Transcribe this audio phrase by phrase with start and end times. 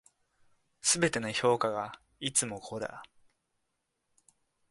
[0.81, 3.03] 全ての評価がいつも五だ。